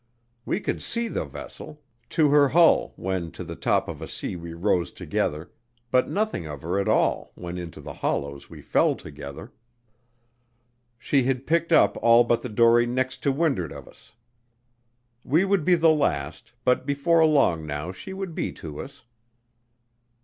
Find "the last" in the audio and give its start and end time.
15.75-16.53